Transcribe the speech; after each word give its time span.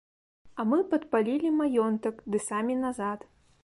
А 0.61 0.65
мы 0.69 0.79
падпалілі 0.93 1.53
маёнтак 1.59 2.15
ды 2.33 2.45
самі 2.49 2.83
назад. 2.85 3.19